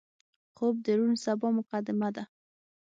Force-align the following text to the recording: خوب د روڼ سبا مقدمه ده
خوب 0.55 0.75
د 0.85 0.87
روڼ 0.97 1.11
سبا 1.25 1.47
مقدمه 1.57 2.09
ده 2.15 2.23